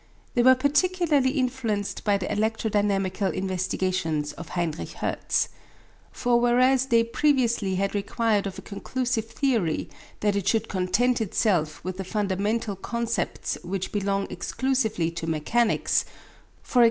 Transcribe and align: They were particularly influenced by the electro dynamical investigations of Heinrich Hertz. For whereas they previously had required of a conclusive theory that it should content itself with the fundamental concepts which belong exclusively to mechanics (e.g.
They 0.33 0.41
were 0.41 0.55
particularly 0.55 1.29
influenced 1.33 2.03
by 2.03 2.17
the 2.17 2.31
electro 2.31 2.71
dynamical 2.71 3.29
investigations 3.31 4.33
of 4.33 4.49
Heinrich 4.57 4.93
Hertz. 4.93 5.49
For 6.11 6.39
whereas 6.41 6.87
they 6.87 7.03
previously 7.03 7.75
had 7.75 7.93
required 7.93 8.47
of 8.47 8.57
a 8.57 8.63
conclusive 8.63 9.27
theory 9.27 9.91
that 10.21 10.35
it 10.35 10.47
should 10.47 10.67
content 10.67 11.21
itself 11.21 11.83
with 11.83 11.97
the 11.97 12.03
fundamental 12.03 12.75
concepts 12.75 13.59
which 13.63 13.91
belong 13.91 14.25
exclusively 14.31 15.11
to 15.11 15.27
mechanics 15.27 16.03
(e.g. 16.67 16.79